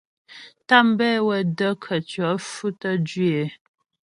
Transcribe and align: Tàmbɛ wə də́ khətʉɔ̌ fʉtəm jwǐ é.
Tàmbɛ 0.67 1.09
wə 1.27 1.37
də́ 1.57 1.71
khətʉɔ̌ 1.83 2.31
fʉtəm 2.51 2.95
jwǐ 3.07 3.27
é. 3.43 3.45